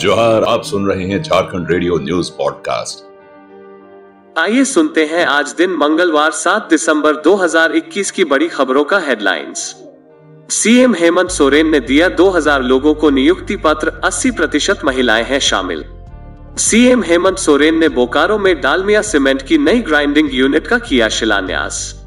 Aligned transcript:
जोहार, 0.00 0.44
आप 0.44 0.62
सुन 0.62 0.86
रहे 0.86 1.04
हैं 1.04 1.22
झारखंड 1.22 1.70
रेडियो 1.70 1.98
न्यूज़ 1.98 2.30
पॉडकास्ट। 2.30 3.04
आइए 4.38 4.64
सुनते 4.64 5.04
हैं 5.04 5.26
आज 5.26 5.54
दिन 5.58 5.70
मंगलवार 5.70 6.30
7 6.30 6.70
दिसंबर 6.70 7.16
2021 7.16 8.10
की 8.10 8.24
बड़ी 8.24 8.48
खबरों 8.48 8.84
का 8.84 8.98
हेडलाइंस 8.98 9.76
सीएम 10.50 10.94
हेमंत 10.94 11.30
सोरेन 11.30 11.68
ने 11.68 11.80
दिया 11.80 12.08
2000 12.08 12.62
लोगों 12.62 12.94
को 12.94 13.10
नियुक्ति 13.10 13.56
पत्र 13.56 14.00
80 14.04 14.30
प्रतिशत 14.30 14.80
महिलाएँ 14.84 15.24
हैं 15.24 15.40
शामिल। 15.40 15.84
सीएम 16.56 17.02
हेमंत 17.02 17.38
सोरेन 17.38 17.78
ने 17.78 17.88
बोकारो 17.88 18.38
में 18.38 18.60
डालमिया 18.60 19.02
सीमेंट 19.02 19.42
की 19.42 19.58
नई 19.58 19.80
ग्राइंडिंग 19.80 20.28
यूनिट 20.32 20.66
का 20.66 20.78
किया 20.78 21.08
शिलान्यास। 21.08 22.06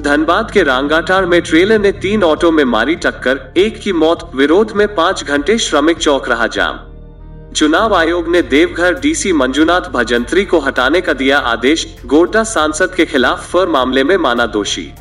धनबाद 0.00 0.50
के 0.50 0.62
रांगाटार 0.62 1.26
में 1.26 1.42
ट्रेलर 1.42 1.78
ने 1.78 1.92
तीन 1.92 2.22
ऑटो 2.22 2.50
में 2.50 2.64
मारी 2.64 2.96
टक्कर, 2.96 3.52
एक 3.56 3.80
की 3.80 3.92
मौत, 3.92 4.30
विरोध 4.34 4.72
में 4.72 4.94
पाँच 4.94 5.24
घंटे 5.24 5.58
श्रमिक 5.58 5.98
चौक 5.98 6.28
रहा 6.28 6.46
जाम। 6.46 6.89
चुनाव 7.56 7.94
आयोग 7.94 8.28
ने 8.28 8.42
देवघर 8.42 8.94
डीसी 8.94 9.32
मंजुनाथ 9.32 9.80
भजंत्री 9.80 10.44
को 10.44 10.58
हटाने 10.58 11.00
का 11.00 11.12
दिया 11.12 11.38
आदेश, 11.38 11.96
गोड्डा 12.06 12.44
सांसद 12.44 12.94
के 12.94 13.06
खिलाफ 13.06 13.50
फर 13.52 13.68
मामले 13.68 14.04
में 14.04 14.16
माना 14.16 14.46
दोषी। 14.46 14.92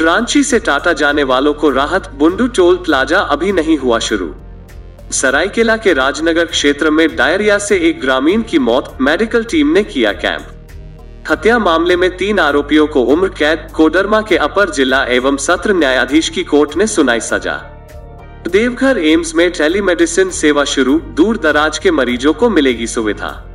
रांची 0.00 0.42
से 0.42 0.58
टाटा 0.58 0.92
जाने 0.92 1.22
वालों 1.22 1.54
को 1.54 1.70
राहत, 1.70 2.10
बुंडू 2.14 2.46
टोल 2.46 2.76
प्लाजा 2.76 3.18
अभी 3.18 3.52
नहीं 3.52 3.78
हुआ 3.78 3.98
शुरू। 3.98 4.34
सरायकेला 5.10 5.76
के 5.76 5.92
राजनगर 5.92 6.44
क्षेत्र 6.44 6.90
में 6.90 7.16
डायरिया 7.16 7.58
से 7.58 7.78
एक 7.78 8.00
ग्रामीण 8.00 8.42
की 8.42 8.58
मौत, 8.58 8.96
मेडिकल 9.00 9.44
टीम 9.44 9.68
ने 9.68 9.84
किया 9.84 10.12
कैंप। 10.12 10.46
हत्या 11.30 11.58
मामले 11.58 11.96
में 11.96 12.16
तीन 12.16 12.38
आरोपियों 12.38 12.86
को 12.86 13.02
उम्र 13.02 13.28
कैद 13.28 13.68
कोडरमा 13.74 14.22
के 14.22 14.36
अपर 14.36 14.70
जिला 14.70 15.04
एवं 15.04 15.36
सत्र 15.36 15.72
न्यायाधीश 15.72 16.28
की 16.28 16.44
कोर्ट 16.44 16.76
ने 16.76 16.86
सुनाई 16.86 17.20
सजा। 17.20 17.71
देवघर 18.48 18.98
एम्स 18.98 19.34
में 19.34 19.50
टेलीमेडिसिन 19.50 20.30
सेवा 20.30 20.64
शुरू, 20.64 20.98
दूर 20.98 21.36
दराज 21.36 21.78
के 21.78 21.90
मरीजों 21.90 22.32
को 22.32 22.50
मिलेगी 22.50 22.86
सुविधा। 22.86 23.48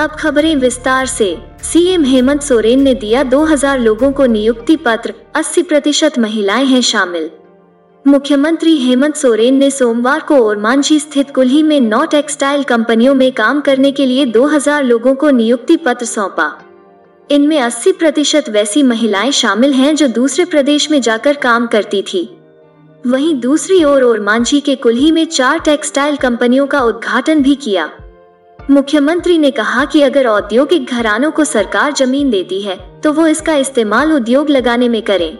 अब 0.00 0.10
खबरें 0.10 0.56
विस्तार 0.56 1.06
से। 1.06 1.38
सीएम 1.62 2.04
हेमंत 2.04 2.42
सोरेन 2.42 2.82
ने 2.82 2.94
दिया 2.94 3.22
2000 3.22 3.78
लोगों 3.78 4.12
को 4.12 4.26
नियुक्ति 4.26 4.76
पत्र 4.76 5.14
80 5.34 5.62
प्रतिशत 5.62 6.18
महिलाएँ 6.18 6.64
हैं 6.64 6.80
शामिल। 6.80 7.30
मुख्यमंत्री 8.06 8.76
हेमंत 8.76 9.16
सोरेन 9.16 9.54
ने 9.54 9.70
सोमवार 9.70 10.20
को 10.20 10.36
ओरमांझी 10.36 11.00
स्थित 11.00 11.34
कुल्ही 11.34 11.62
में 11.62 11.80
नौ 11.80 12.04
टेक्सटाइल 12.04 12.62
कंपनियों 12.62 13.14
में 13.14 13.32
काम 13.32 13.60
करने 13.60 13.92
के 13.92 14.06
लिए 14.06 14.26
2000 14.26 14.84
लोगों 14.84 15.14
को 15.14 15.30
नियुक्ति 15.30 15.76
पत्र 15.76 16.06
सौंपा। 16.06 16.62
इनमें 17.30 17.60
80 17.60 17.92
प्रतिशत 17.92 18.44
वैसी 18.48 18.82
महिलाएँ 18.82 19.30
शामिल 19.30 19.72
हैं 19.72 19.96
जो 19.96 20.08
दूसरे 20.08 20.44
प्रदेश 20.44 20.90
में 20.90 21.00
जाकर 21.00 21.34
काम 21.34 21.66
करती 21.66 22.02
थी। 22.02 22.38
वहीं 23.04 23.34
दूसरी 23.34 23.82
ओर 23.84 24.02
और 24.04 24.20
मांझी 24.20 24.58
के 24.60 24.74
कुल्ही 24.76 25.10
में 25.12 25.24
चार 25.26 25.58
टेक्सटाइल 25.58 26.16
कंपनियों 26.16 26.66
का 26.66 26.80
उद्घाटन 26.80 27.42
भी 27.42 27.54
किया। 27.54 27.88
मुख्यमंत्री 28.58 29.38
ने 29.38 29.50
कहा 29.50 29.84
कि 29.84 30.02
अगर 30.02 30.26
औद्योगिक 30.26 30.84
घरानों 30.86 31.30
को 31.30 31.44
सरकार 31.44 31.92
ज़मीन 31.92 32.30
देती 32.30 32.60
है 32.62 32.76
तो 33.00 33.12
वो 33.12 33.26
इसका 33.26 33.54
इस्तेमाल 33.54 34.12
उद्योग 34.12 34.50
लगाने 34.50 34.88
में 34.88 35.00
करें। 35.02 35.38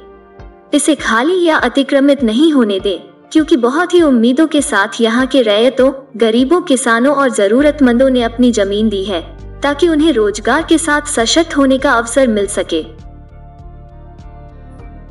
इसे 0.74 0.94
खाली 0.94 1.42
या 1.44 1.56
अतिक्रमित 1.58 2.22
नहीं 2.24 2.50
होने 2.52 2.80
दें, 2.80 2.98
क्योंकि 3.32 3.56
बहुत 3.58 3.94
ही 3.94 4.00
उम्मीदों 4.02 4.46
के 4.46 4.62
साथ 4.62 5.00
यहाँ 5.00 5.26
के 5.26 5.42
रैयतों, 5.42 5.92
गरीबों, 6.16 6.60
किसानों 6.62 7.14
और 7.14 7.30
जरूरतमंदों 7.30 8.08
ने 8.10 8.22
अपनी 8.22 8.50
ज़मीन 8.52 8.88
दी 8.88 9.04
है, 9.04 9.20
ताकि 9.62 9.88
उन्हें 9.88 10.12
रोज़गार 10.12 10.66
के 10.68 10.78
साथ 10.78 11.08
सशक्त 11.10 11.56
होने 11.56 11.78
का 11.78 11.92
अवसर 11.92 12.28
मिल 12.28 12.46
सके। 12.48 12.84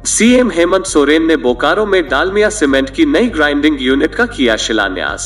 सीएम 0.05 0.49
हेमंत 0.51 0.85
सोरेन 0.85 1.25
ने 1.25 1.35
बोकारो 1.37 1.85
में 1.85 2.07
डालमिया 2.09 2.49
सीमेंट 2.49 2.89
की 2.89 3.05
नई 3.05 3.27
ग्राइंडिंग 3.29 3.77
यूनिट 3.81 4.15
का 4.15 4.25
किया 4.25 4.55
शिलान्यास। 4.57 5.25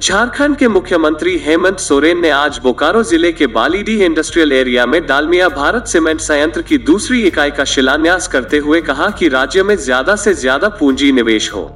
झारखंड 0.00 0.56
के 0.56 0.68
मुख्यमंत्री 0.68 1.36
हेमंत 1.38 1.78
सोरेन 1.78 2.20
ने 2.20 2.30
आज 2.30 2.58
बोकारो 2.58 3.02
ज़िले 3.02 3.32
के 3.32 3.46
बालीडी 3.48 3.96
इंडस्ट्रियल 4.04 4.52
एरिया 4.52 4.86
में 4.86 5.00
डालमिया 5.06 5.48
भारत 5.48 5.86
सीमेंट 5.86 6.20
संयंत्र 6.20 6.62
की 6.62 6.78
दूसरी 6.80 7.22
इकाई 7.22 7.50
का 7.50 7.64
शिलान्यास 7.64 8.28
करते 8.28 8.58
हुए 8.58 8.80
कहा 8.82 9.10
कि 9.10 9.28
राज्य 9.28 9.62
में 9.62 9.76
ज़्यादा 9.78 10.16
से 10.16 10.34
ज़्यादा 10.36 10.68
पूंजी 10.70 11.12
निवेश 11.12 11.52
हो। 11.52 11.70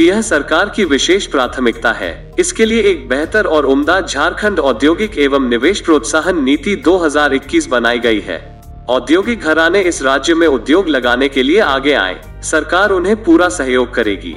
यह 0.00 0.22
सरकार 0.22 0.72
की 0.76 0.84
विशेष 0.86 1.26
प्राथमिकता 1.26 1.92
है। 1.92 2.12
इसके 2.38 2.64
लिए 2.64 2.82
एक 2.82 3.08
बेहतर 3.08 3.46
और 3.46 3.66
उम्दा 3.66 4.00
झारखंड 4.00 4.58
औद्योगिक 4.60 5.18
एवं 5.18 5.48
निवेश 5.50 5.80
प्रोत्साहन 5.80 6.44
नीति 6.44 6.76
2021 6.84 7.66
बनाई 7.68 7.98
गई 8.00 8.20
है। 8.20 8.44
औद्योगिक 8.88 9.40
घराने 9.40 9.80
इस 9.80 10.00
राज्य 10.02 10.34
में 10.34 10.46
उद्योग 10.46 10.88
लगाने 10.88 11.28
के 11.28 11.42
लिए 11.42 11.60
आगे 11.60 11.92
आए। 11.92 12.20
सरकार 12.42 12.90
उन्हें 12.90 13.22
पूरा 13.24 13.48
सहयोग 13.48 13.94
करेगी। 13.94 14.34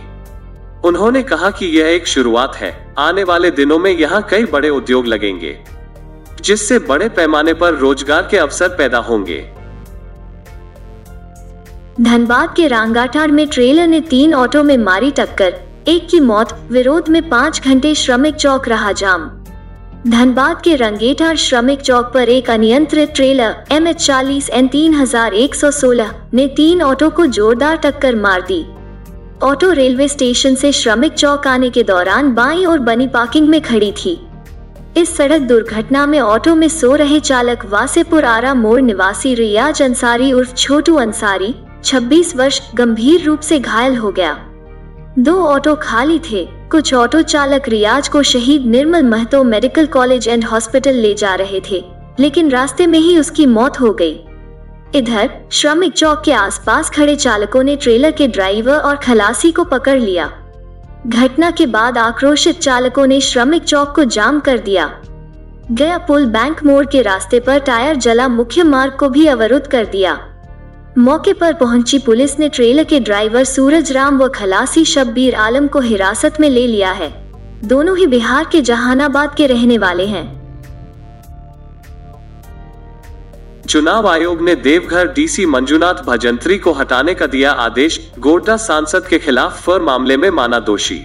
उन्होंने 0.86 1.22
कहा 1.24 1.50
कि 1.50 1.66
यह 1.68 1.88
एक 1.88 2.08
शुरुआत 2.08 2.56
है। 2.56 2.72
आने 3.00 3.24
वाले 3.24 3.52
दिनों 3.52 3.78
में 3.80 3.92
यहाँ 3.92 4.22
कई 4.30 4.46
बड़े 4.46 4.70
उद्योग 4.70 5.06
लगेंगे, 5.06 5.58
जिससे 6.42 6.80
बड़े 6.80 7.10
पैमाने 7.10 7.54
पर 7.54 7.76
रोज़गार 7.76 8.28
के 8.32 8.38
अवसर 8.38 8.70
पैदा 8.70 8.98
होंगे। 9.00 9.40
धनबाद 12.02 12.54
के 12.56 12.68
रांगाटार 12.68 13.32
में 13.32 13.48
ट्रेलर 13.48 13.88
ने 13.88 14.02
तीन 14.02 14.34
ऑटो 14.34 14.64
में 14.64 14.78
मारी 14.78 15.12
टक्कर। 15.12 15.60
एक 15.88 16.08
की 16.10 16.20
मौत, 16.20 16.60
विरोध 16.72 17.10
में 17.10 17.28
पाँच 17.30 17.62
घंटे 17.62 17.96
श्रमिक 17.96 18.36
चौक 18.36 18.68
रहा 18.68 18.92
जाम। 18.94 19.30
धनबाद 20.08 20.62
के 20.64 20.76
रंगेठार 20.76 21.36
श्रमिक 21.36 21.82
चौक 21.82 22.12
पर 22.14 22.30
एक 22.30 22.50
अनियंत्रित 22.50 23.12
ट्रेलर 23.16 23.56
एम 23.72 23.88
एच 23.88 23.96
चालीस 23.98 24.50
एन 24.50 24.68
तीन 24.68 24.94
हज़ार 24.94 25.34
एक 25.34 25.56
सौ 25.56 25.72
सोलह, 25.72 26.12
ने 26.34 26.46
तीन 26.48 26.82
ऑटो 26.82 27.10
को 27.10 27.26
जोरदार 27.28 27.78
टक्कर 27.78 28.16
मार 28.16 28.42
दी। 28.42 28.62
ऑटो 29.44 29.72
रेलवे 29.72 30.08
स्टेशन 30.08 30.56
से 30.56 30.72
श्रमिक 30.72 31.14
चौक 31.14 31.48
आने 31.48 31.70
के 31.70 31.84
दौरान 31.84 32.34
बाई 32.34 32.64
और 32.66 32.80
बनी 32.80 33.08
पार्किंग 33.08 33.50
में 33.50 33.60
खड़ी 33.62 33.92
थी। 33.94 34.18
इस 34.98 35.16
सड़क 35.18 35.42
दुर्घटना 35.42 36.06
में 36.06 36.20
ऑटो 36.20 36.54
में 36.56 36.68
सो 36.70 36.94
रहे 36.96 37.20
चालक 37.20 37.66
वासेपुर 37.66 38.26
आरा 38.26 38.54
मोड़ 38.54 38.80
निवासी 38.82 39.34
रियाज 39.36 39.82
अंसारी 39.82 40.32
उर्फ़ 40.34 40.54
छोटू 40.54 40.96
अंसारी 40.98 41.54
26 41.84 42.36
वर्ष 42.36 42.62
गंभीर 42.76 43.26
रूप 43.26 43.40
से 43.40 43.60
घायल 43.60 43.98
हो 43.98 44.12
गया। 44.12 44.34
दो 45.20 45.36
ऑटो 45.44 45.76
खाली 45.82 46.20
थे। 46.32 46.48
कुछ 46.72 46.94
ऑटो 46.94 47.22
चालक 47.22 47.68
रियाज 47.70 48.08
को 48.08 48.22
शहीद 48.24 48.66
Nirmal 48.66 49.04
Mahato 49.04 49.44
medical 49.44 49.86
college 49.86 50.28
and 50.28 50.44
hospital 50.46 50.96
ले 50.96 51.14
जा 51.14 51.34
रहे 51.36 51.62
थे, 51.72 51.84
लेकिन 52.20 52.50
रास्ते 52.52 52.88
में 52.88 53.00
ही 53.00 53.18
उसकी 53.20 53.46
मौत 53.46 53.80
हो 53.82 53.92
गई। 53.94 54.20
इधर, 54.96 55.30
श्रमिक 55.52 55.94
चौक 55.94 56.22
के 56.26 56.32
आसपास 56.32 56.90
खड़े 56.90 57.16
चालकों 57.16 57.64
ने 57.64 57.76
ट्रेलर 57.76 58.12
के 58.12 58.28
ड्राइवर 58.28 58.78
और 58.78 58.96
खलासी 58.96 59.52
को 59.52 59.64
पकड़ 59.64 60.00
लिया। 60.00 60.32
घटना 61.08 61.52
के 61.52 61.66
बाद 61.66 61.98
आक्रोशित 61.98 62.60
चालकों 62.60 63.08
ने 63.08 63.22
श्रमिक 63.22 63.64
चौक 63.64 63.96
को 63.96 64.04
जाम 64.04 64.40
कर 64.40 64.58
दिया। 64.60 64.90
गया 65.72 65.98
पुल 65.98 66.26
बैंक 66.26 66.64
मोड़ 66.64 66.86
के 66.86 67.02
रास्ते 67.02 67.40
पर 67.40 67.60
टायर 67.60 67.96
जला 67.96 68.28
मुख्य 68.28 68.64
मार्ग 68.64 68.94
को 68.94 69.10
भी 69.10 69.26
अवरुद्ध 69.28 69.66
कर 69.68 69.86
दिया। 69.86 70.20
मौके 71.00 71.34
पर 71.34 71.54
पहुँची 71.54 71.98
पुलिस 72.00 72.40
ने 72.40 72.50
ट्रेलर 72.50 72.84
के 72.84 73.00
ड्राइवर 73.00 73.44
सूरज 73.44 73.92
राम 73.92 74.18
व 74.18 74.28
खलासी 74.28 74.84
शब्बीर 74.86 75.36
आलम 75.36 75.68
को 75.68 75.80
हिरासत 75.80 76.40
में 76.40 76.50
ले 76.50 76.68
लिया 76.68 76.92
है। 76.92 77.10
दोनों 77.66 77.98
ही 77.98 78.08
बिहार 78.08 78.48
के 78.52 78.62
जहानाबाद 78.62 79.36
के 79.36 79.48
रहने 79.48 79.78
वाले 79.78 80.06
हैं। 80.06 80.26
चुनाव 83.70 84.08
आयोग 84.08 84.42
ने 84.42 84.56
देवघर 84.56 85.08
डीसी 85.08 85.46
मंजुनाथ 85.46 86.04
भजंत्री 86.06 86.58
को 86.58 86.72
हटाने 86.72 87.14
का 87.14 87.28
दिया 87.28 87.52
आदेश, 87.52 88.12
गोड्डा 88.20 88.58
सांसद 88.58 89.08
के 89.08 89.20
खिलाफ 89.20 89.62
फर 89.64 89.82
मामले 89.82 90.18
में 90.18 90.30
माना 90.30 90.60
दोषी। 90.60 91.00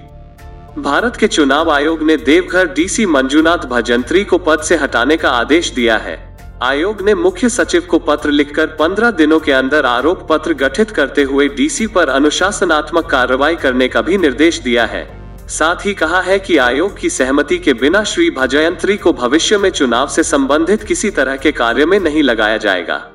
भारत 0.79 1.17
के 1.17 1.27
चुनाव 1.29 1.71
आयोग 1.71 2.03
ने 2.03 2.17
देवघर 2.17 2.67
डीसी 2.67 3.07
मंजुनाथ 3.07 3.67
भजंत्री 3.69 4.25
को 4.25 4.39
पद 4.39 4.61
से 4.61 4.77
हटाने 4.77 5.17
का 5.17 5.31
आदेश 5.31 5.71
दिया 5.71 5.97
है। 5.97 6.23
आयोग 6.63 7.03
ने 7.03 7.15
मुख्य 7.15 7.49
सचिव 7.49 7.87
को 7.91 7.99
पत्र 7.99 8.31
लिखकर 8.31 8.67
15 8.67 9.11
दिनों 9.11 9.41
के 9.41 9.53
अंदर 9.53 9.87
आरोप 9.87 10.27
पत्र 10.31 10.55
गठित 10.55 10.91
करते 10.91 11.23
हुए 11.23 11.49
डीसी 11.49 11.87
पर 11.87 12.09
अनुशासनात्मक 12.09 13.07
कार्रवाई 13.07 13.57
करने 13.57 13.89
का 13.89 14.03
भी 14.03 14.19
निर्देश 14.19 14.59
दिया 14.59 14.85
है। 14.85 15.25
साथ 15.49 15.87
ही 15.87 15.95
कहा 15.95 16.21
है 16.21 16.39
कि 16.39 16.57
आयोग 16.57 16.99
की 16.99 17.11
सहमति 17.11 17.59
के 17.59 17.75
बिना 17.75 18.05
श्री 18.05 18.31
भजयंत्री 18.31 18.97
को 18.97 19.13
भविष्य 19.13 19.59
में 19.59 19.71
चुनाव 19.71 20.09
से 20.09 20.23
संबंधित 20.23 20.83
किसी 20.83 21.11
तरह 21.11 21.37
के 21.37 21.53
कार्य 21.53 21.87
में 21.87 22.01
नहीं 22.01 22.23
लगाया 22.23 22.57
जाएगा। 22.57 23.11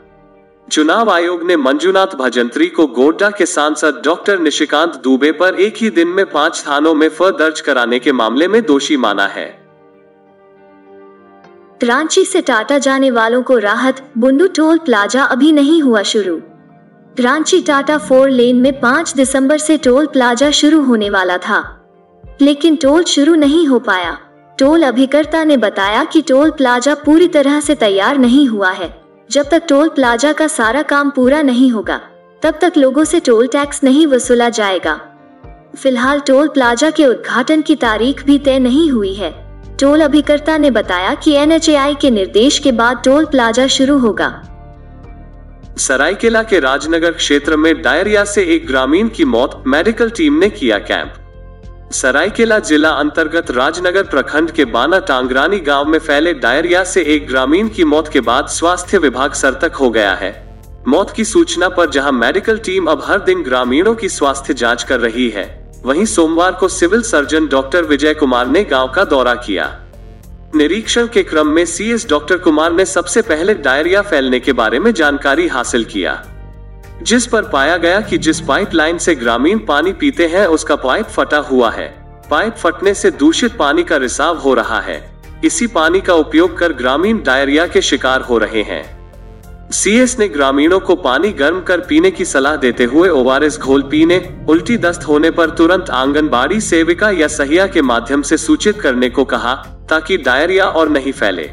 चुनाव 0.72 1.10
आयोग 1.10 1.44
ने 1.44 1.58
मंजुनाथ 1.58 2.16
भजंत्री 2.16 2.68
को 2.68 2.88
गोड्डा 2.88 3.30
के 3.30 3.46
सांसद 3.46 4.02
डॉक्टर 4.06 4.40
निशिकांत 4.40 4.96
दुबे 4.96 5.32
पर 5.32 5.56
एक 5.56 5.78
ही 5.78 5.90
दिन 5.90 6.08
में 6.08 6.26
पाँच 6.26 6.64
थानों 6.68 6.94
में 6.94 7.10
फ 7.10 7.24
दर्ज 7.24 7.62
कराने 7.62 8.00
के 8.00 8.12
मामले 8.12 8.48
में 8.48 8.62
दोषी 8.62 8.98
माना 8.98 9.28
है। 9.28 9.59
रांची 11.84 12.26
से 12.26 12.42
टाटा 12.42 12.78
जाने 12.78 13.12
वालों 13.12 13.44
को 13.44 13.58
राहत 13.58 14.12
बुंडू 14.18 14.48
टोल 14.48 14.78
प्लाजा 14.78 15.24
अभी 15.24 15.52
नहीं 15.52 15.82
हुआ 15.82 16.02
शुरू। 16.02 16.42
रांची 17.20 17.62
टाटा 17.62 17.98
फोर 17.98 18.30
लेन 18.30 18.56
में 18.56 18.80
5 18.80 19.14
दिसंबर 19.14 19.58
से 19.58 19.78
टोल 19.78 20.08
प्लाजा 20.08 20.52
शुरू 20.52 20.82
होने 20.82 21.10
वाला 21.10 21.38
था। 21.38 21.88
लेकिन 22.42 22.76
टोल 22.76 23.04
शुरू 23.04 23.36
नहीं 23.36 23.68
हो 23.68 23.80
पाया। 23.80 24.18
टोल 24.60 24.84
अभिकर्ता 24.84 25.44
ने 25.44 25.58
बताया 25.58 26.04
कि 26.04 26.22
टोल 26.22 26.52
प्लाजा 26.52 26.96
पूरी 26.96 27.28
तरह 27.28 27.60
से 27.60 27.76
तैयार 27.76 28.18
नहीं 28.18 28.48
हुआ 28.48 28.72
है। 28.72 29.02
जब 29.32 29.50
तक 29.50 29.64
टोल 29.70 29.90
प्लाजा 29.90 30.34
का 30.34 30.48
सारा 30.48 30.82
काम 30.82 31.10
पूरा 31.10 31.42
नहीं 31.42 31.72
होगा, 31.72 32.02
तब 32.42 32.60
तक 32.62 32.74
लोगों 32.78 33.04
से 33.04 33.20
टोल 33.20 33.48
टैक्स 33.48 33.84
नहीं 33.84 34.08
वसूला 34.08 34.50
जाएगा। 34.50 35.02
फ़िलहाल 35.78 36.20
टोल 36.20 36.48
प्लाजा 36.48 36.90
के 36.90 37.06
उद्घाटन 37.06 37.62
की 37.62 37.76
तारीख 37.76 38.26
भी 38.26 38.40
तय 38.40 38.60
नहीं 38.60 38.92
हुई 38.92 39.14
है। 39.14 39.49
टोल 39.80 40.02
अभिकर्ता 40.02 40.58
ने 40.58 40.72
बताया 40.72 41.14
कि 41.16 41.34
एन 41.34 41.60
के 42.02 42.10
निर्देश 42.12 42.60
के 42.60 42.72
बाद 42.72 43.02
टोल 43.06 43.26
प्लाजा 43.26 43.68
शुरू 43.68 43.98
होगा। 43.98 44.30
सरायकेला 45.78 46.44
के 46.44 46.60
राजनगर 46.60 47.12
क्षेत्र 47.12 47.58
में 47.58 47.82
डायरिया 47.82 48.24
से 48.24 48.44
एक 48.46 48.68
ग्रामीण 48.68 49.08
की 49.08 49.26
मौत 49.26 49.64
मेडिकल 49.68 50.10
टीम 50.10 50.34
ने 50.34 50.50
किया 50.50 50.78
कैंप। 50.78 51.14
सरायकेला 51.92 52.60
जिला 52.60 52.90
अंतर्गत 52.90 53.52
राजनगर 53.52 54.04
प्रखंड 54.04 54.52
के 54.52 54.66
बाना 54.66 55.00
टांगरानी 55.00 55.60
गाँव 55.60 55.86
में 55.86 56.00
फैले 56.00 56.34
डायरिया 56.34 56.84
से 56.84 57.04
एक 57.04 57.28
ग्रामीण 57.28 57.68
की 57.68 57.84
मौत 57.84 58.08
के 58.08 58.22
बाद 58.22 58.48
स्वास्थ्य 58.48 58.98
विभाग 58.98 59.34
सर्तक 59.34 59.76
हो 59.76 59.90
गया 59.90 60.14
है। 60.14 60.34
मौत 60.88 61.12
की 61.12 61.26
सूचना 61.26 61.70
पर 61.70 61.90
जहाँ 61.90 62.12
मेडिकल 62.12 62.58
टीम 62.58 62.86
अब 62.86 63.04
हर 63.06 63.20
दिन 63.20 63.44
ग्रामीणों 63.44 63.96
की 63.96 64.10
स्वास्थ्य 64.10 64.54
जाँच 64.54 64.84
कर 64.84 65.00
रही 65.00 65.30
है। 65.30 65.59
वहीं 65.86 66.06
सोमवार 66.06 66.52
को 66.52 66.68
civil 66.68 67.02
surgeon 67.02 67.48
doctor 67.48 67.84
Vijay 67.84 68.14
Kumar 68.14 68.48
ने 68.48 68.64
गाँव 68.64 68.92
का 68.92 69.04
दौरा 69.04 69.34
किया। 69.36 69.66
निरीक्षण 70.56 71.08
के 71.08 71.24
क्रम 71.24 71.48
में 71.48 71.66
सीएस 71.66 72.08
डॉक्टर 72.10 72.38
कुमार 72.38 72.74
ने 72.74 72.86
सबसे 72.86 73.22
पहले 73.22 73.54
डायरिया 73.54 74.02
फैलने 74.02 74.40
के 74.40 74.54
बारे 74.54 74.80
में 74.80 74.92
जानकारी 74.94 75.48
हासिल 75.48 75.86
किया, 75.86 76.24
जिस 77.04 77.28
पर 77.28 77.44
पाया 77.44 77.78
गया 77.78 78.02
कि 78.02 78.18
जिस 78.18 78.42
पाइपलाइन 78.42 78.98
से 78.98 79.16
ग्रामीण 79.16 79.60
पानी 79.60 79.94
पीते 79.94 80.28
हैं, 80.28 80.46
उसका 80.48 80.76
पाइप 80.76 81.06
फटा 81.06 81.38
हुआ 81.38 81.72
है। 81.72 81.88
पाइप 82.30 82.56
फटने 82.56 82.94
से 82.94 83.12
दूषित 83.12 83.56
पानी 83.58 83.84
का 83.84 83.98
रिसाव 83.98 84.38
हो 84.38 84.54
रहा 84.54 84.82
है। 84.82 85.02
इसी 85.46 85.68
पानी 85.68 86.02
का 86.02 86.14
उपयोग 86.16 86.58
कर 86.58 86.74
ग्रामीण 86.74 87.24
डायरिया 87.24 87.68
के 87.68 87.82
शिकार 87.82 88.22
हो 88.22 88.38
रहे 88.38 88.64
हैं। 88.64 88.99
सीएस 89.72 90.18
ने 90.20 90.28
ग्रामीणों 90.28 90.80
को 90.80 90.96
पानी 90.96 91.32
गर्म 91.32 91.60
कर 91.62 91.80
पीने 91.80 92.10
की 92.12 92.26
सलाह 92.26 92.56
देते 92.56 92.84
हुए 92.84 93.10
ओआरएस 93.10 93.58
घोल 93.58 93.82
पीने, 93.82 94.18
उल्टी 94.50 94.78
दस्त 94.78 95.08
होने 95.08 95.32
पर 95.32 95.50
तुरंत 95.50 95.90
आंगनबाड़ी 95.90 96.60
सेविका 96.62 97.10
या 97.10 97.28
सहिया 97.28 97.68
के 97.68 97.82
माध्यम 97.82 98.22
से 98.22 98.38
सूचित 98.38 98.80
करने 98.82 99.10
को 99.10 99.26
कहा 99.26 99.54
ताकि 99.90 100.18
डायरिया 100.18 100.66
और 100.66 100.90
नहीं 100.90 101.12
फैले। 101.12 101.50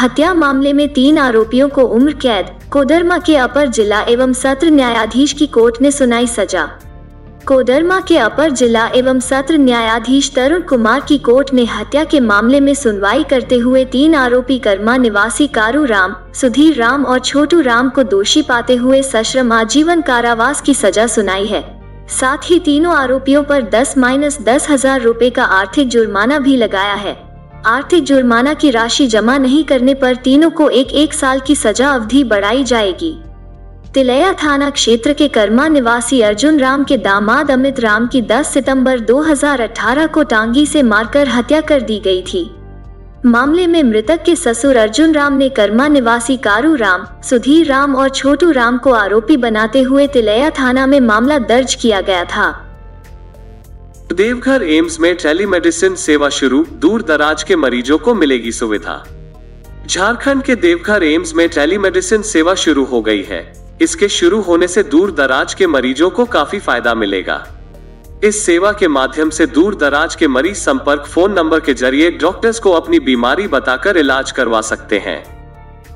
हत्या 0.00 0.32
मामले 0.34 0.72
में 0.72 0.88
तीन 0.88 1.18
आरोपियों 1.18 1.68
को 1.68 1.82
उम्र 1.82 2.12
कैद 2.12 2.50
कोडरमा 2.70 3.18
के 3.18 3.36
अपर 3.36 3.66
जिला 3.68 4.00
एवं 4.08 4.32
सत्र 4.32 4.70
न्यायाधीश 4.70 5.32
की 5.32 5.46
कोर्ट 5.46 5.80
ने 5.82 5.90
सुनाई 5.90 6.26
सजा। 6.26 6.68
कोडरमा 7.48 7.98
के 8.00 8.16
अपर 8.18 8.50
जिला 8.50 8.86
एवं 8.96 9.18
सत्र 9.20 9.56
न्यायाधीश 9.56 10.30
तरुण 10.34 10.60
कुमार 10.60 11.00
की 11.00 11.18
कोर्ट 11.18 11.52
ने 11.54 11.64
हत्या 11.64 12.02
के 12.04 12.20
मामले 12.20 12.60
में 12.60 12.72
सुनवाई 12.74 13.22
करते 13.24 13.56
हुए 13.56 13.84
तीन 13.84 14.14
आरोपी 14.14 14.58
कर्मा 14.58 14.96
निवासी 14.96 15.46
कारू 15.48 15.84
राम, 15.84 16.14
सुधीर 16.34 16.76
राम 16.76 17.04
और 17.04 17.18
छोटू 17.18 17.60
राम 17.60 17.88
को 17.88 18.02
दोषी 18.04 18.42
पाते 18.42 18.74
हुए 18.76 19.02
सश्रम 19.02 19.52
आजीवन 19.52 20.00
कारावास 20.00 20.60
की 20.60 20.74
सजा 20.74 21.06
सुनाई 21.06 21.46
है। 21.46 21.62
साथ 22.10 22.50
ही 22.50 22.58
तीनों 22.60 22.94
आरोपियों 22.94 23.42
पर 23.42 23.62
10 23.70 23.96
माइनस 23.98 24.38
दस 24.40 24.68
हज़ार 24.70 25.00
रूपए 25.00 25.30
का 25.30 25.44
आर्थिक 25.44 25.88
जुर्माना 25.88 26.38
भी 26.38 26.56
लगाया 26.56 26.94
है। 26.94 27.16
आर्थिक 27.66 28.04
जुर्माना 28.04 28.54
की 28.54 28.70
राशि 28.70 29.06
जमा 29.06 29.38
नहीं 29.38 29.62
करने 29.64 29.94
पर 29.94 30.16
तीनों 30.16 30.50
को 30.50 30.68
एक 30.70 30.92
एक 30.94 31.14
साल 31.14 31.40
की 31.40 31.54
सजा 31.56 31.90
अवधि 31.90 32.24
बढ़ाई 32.24 32.64
जाएगी। 32.64 33.14
तिलैया 33.96 34.32
थाना 34.32 34.70
क्षेत्र 34.70 35.12
के 35.12 35.28
कर्मा 35.28 35.68
निवासी 35.68 36.20
अर्जुन 36.20 36.58
राम 36.60 36.82
के 36.84 36.96
दामाद 36.96 37.50
अमित 37.50 37.80
राम 37.80 38.06
की 38.06 38.20
10 38.22 38.52
सितंबर 38.52 39.00
2018 39.00 40.06
को 40.06 40.22
टांगी 40.22 40.66
से 40.66 40.82
मारकर 40.82 41.28
हत्या 41.28 41.60
कर 41.60 41.80
दी 41.80 41.98
गई 42.00 42.22
थी। 42.22 42.50
मामले 43.26 43.66
में 43.66 43.82
मृतक 43.82 44.22
के 44.22 44.36
ससुर 44.36 44.76
अर्जुन 44.76 45.14
राम 45.14 45.32
ने 45.32 45.48
कर्मा 45.48 45.88
निवासी 45.88 46.36
कारू 46.36 46.74
राम, 46.74 47.06
सुधीर 47.22 47.66
राम 47.66 47.96
और 47.96 48.08
छोटू 48.08 48.50
राम 48.50 48.78
को 48.78 48.92
आरोपी 48.92 49.36
बनाते 49.36 49.82
हुए 49.82 50.06
तिलैया 50.06 50.50
थाना 50.50 50.86
में 50.86 51.00
मामला 51.00 51.38
दर्ज 51.38 51.74
किया 51.74 52.00
गया 52.00 52.24
था। 52.24 52.52
देवघर 54.12 54.62
एम्स 54.62 55.00
में 55.00 55.14
टेलीमेडिसिन 55.16 55.94
सेवा 55.94 56.28
शुरू, 56.28 56.66
दूर 56.72 57.02
दराज 57.02 57.42
के 57.42 57.56
मरीजों 57.56 57.98
को 57.98 58.14
मिलेगी 58.14 58.52
सुविधा। 58.52 59.04
झारखंड 59.86 60.42
के 60.42 60.54
देवघर 60.54 61.02
एम्स 61.02 61.34
में 61.34 61.48
टेलीमेडिसिन 61.48 62.22
सेवा 62.22 62.54
शुरू 62.54 62.84
हो 62.84 63.02
गई 63.02 63.22
है। 63.22 63.65
इसके 63.82 64.08
शुरू 64.08 64.40
होने 64.40 64.68
से 64.68 64.82
दूर 64.82 65.10
दराज 65.10 65.54
के 65.54 65.66
मरीजों 65.66 66.10
को 66.10 66.24
काफ़ी 66.24 66.58
फ़ायदा 66.58 66.94
मिलेगा। 66.94 67.46
इस 68.24 68.44
सेवा 68.46 68.72
के 68.72 68.88
माध्यम 68.88 69.30
से 69.30 69.46
दूर 69.46 69.74
दराज 69.74 70.14
के 70.14 70.28
मरीज़ 70.28 70.58
संपर्क 70.58 71.06
फ़ोन 71.06 71.32
नंबर 71.32 71.60
के 71.60 71.74
ज़रिए 71.74 72.10
डॉक्टर्स 72.10 72.58
को 72.58 72.72
अपनी 72.72 73.00
बीमारी 73.00 73.46
बताकर 73.48 73.96
इलाज 73.96 74.32
करवा 74.32 74.60
सकते 74.60 74.98
हैं। 74.98 75.22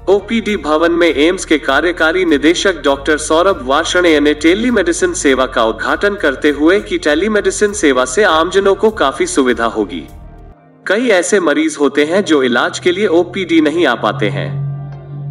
ओपीडी 0.08 0.56
भवन 0.56 0.92
में 0.92 1.08
एम्स 1.08 1.44
के 1.44 1.58
कार्यकारी 1.58 2.24
निदेशक 2.24 2.82
डॉक्टर 2.84 3.18
सौरभ 3.18 3.62
वार्षणे 3.62 4.18
ने 4.20 4.34
टेलीमेडिसिन 4.34 5.12
सेवा 5.14 5.46
का 5.46 5.64
उद्घाटन 5.64 6.14
करते 6.14 6.50
हुए 6.50 6.80
कि 6.80 6.98
टेलीमेडिसिन 6.98 7.72
सेवा 7.72 8.04
से 8.04 8.24
आमजनों 8.24 8.74
को 8.74 8.90
काफ़ी 8.90 9.26
सुविधा 9.26 9.66
होगी। 9.66 10.06
कई 10.86 11.08
ऐसे 11.10 11.40
मरीज़ 11.40 11.78
होते 11.78 12.04
हैं 12.04 12.24
जो 12.24 12.42
इलाज 12.42 12.78
के 12.78 12.92
लिए 12.92 13.06
ओपीडी 13.06 13.60
नहीं 13.60 13.86
आ 13.86 13.94
पाते 13.94 14.28
हैं। 14.28 14.59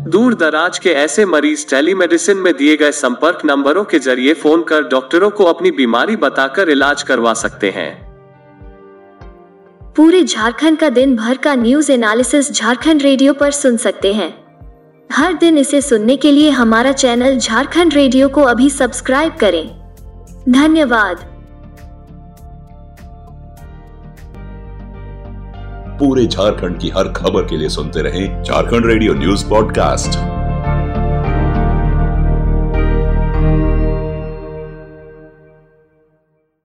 दूर 0.10 0.34
दराज 0.34 0.78
के 0.80 0.90
ऐसे 0.90 1.26
मरीज़ 1.26 1.66
टेलीमेडिसिन 1.70 2.38
में 2.38 2.54
दिए 2.58 2.76
गए 2.78 2.92
संपर्क 2.92 3.42
नंबरों 3.46 3.84
के 3.84 4.00
ज़रिए 4.00 4.34
फ़ोन 4.34 4.64
कर 4.64 4.84
डॉक्टरों 4.84 5.30
को 5.30 5.44
अपनी 5.44 5.72
बीमारी 5.72 6.16
बताकर 6.16 6.70
इलाज 6.70 7.04
करवा 7.04 7.34
सकते 7.34 7.70
हैं। 7.70 7.92
पूरे 9.96 10.24
झारखंड 10.24 10.78
का 10.78 10.90
दिन 10.90 11.16
भर 11.16 11.38
का 11.38 11.56
न्यूज़ 11.56 11.92
एनालिसिस 11.92 12.52
झारखंड 12.52 13.02
रेडियो 13.02 13.34
पर 13.34 13.52
सुन 13.52 13.78
सकते 13.78 14.14
हैं। 14.14 14.34
हर 15.10 15.34
दिन 15.34 15.58
इसे 15.58 15.82
सुनने 15.82 16.16
के 16.18 16.32
लिए 16.32 16.50
हमारा 16.50 16.92
चैनल 16.94 17.38
झारखंड 17.38 17.94
रेडियो 17.94 18.30
को 18.30 18.44
अभी 18.44 18.70
सब्सक्राइब 18.70 19.36
करें। 19.36 19.66
धन्यवाद। 20.50 21.26
पूरे 26.00 26.26
झारखंड 26.26 26.80
की 26.80 26.90
हर 26.90 27.08
खबर 27.14 27.48
के 27.48 27.58
लिए 27.58 27.70
सुनते 27.70 28.02
रहें 28.02 28.44
झारखंड 28.44 28.86
रेडियो 28.86 29.14
न्यूज़ 29.14 29.50
पॉडकास्ट। 29.50 30.39